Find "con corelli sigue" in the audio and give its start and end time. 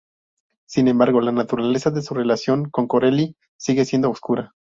2.71-3.85